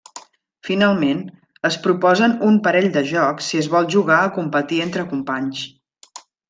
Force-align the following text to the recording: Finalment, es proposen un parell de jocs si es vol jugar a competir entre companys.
Finalment, 0.69 1.19
es 1.69 1.77
proposen 1.83 2.35
un 2.49 2.57
parell 2.69 2.89
de 2.97 3.05
jocs 3.13 3.51
si 3.53 3.63
es 3.65 3.73
vol 3.77 3.93
jugar 3.97 4.21
a 4.23 4.35
competir 4.41 4.85
entre 4.89 5.11
companys. 5.15 5.67